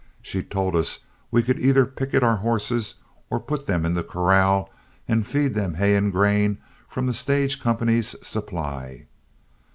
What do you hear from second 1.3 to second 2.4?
could either picket our